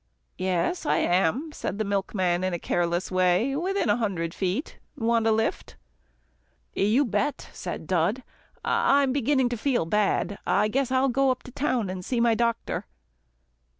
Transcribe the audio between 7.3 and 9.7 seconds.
said Dud. "I'm beginning to